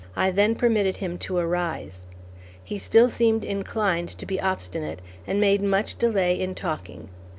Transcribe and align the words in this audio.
I 0.15 0.31
then 0.31 0.55
permitted 0.55 0.97
him 0.97 1.19
to 1.19 1.37
arise. 1.37 2.07
He 2.63 2.79
still 2.79 3.07
seemed 3.07 3.45
inclined 3.45 4.09
to 4.17 4.25
be 4.25 4.41
obstinate 4.41 4.99
and 5.27 5.39
made 5.39 5.61
much 5.61 5.95
delay 5.95 6.41
in 6.41 6.55
talking. 6.55 7.09